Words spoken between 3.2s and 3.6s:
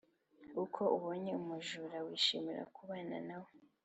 na we.